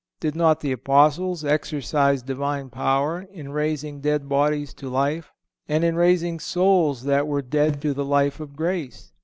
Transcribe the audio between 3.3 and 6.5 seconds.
in raising dead bodies to life, and in raising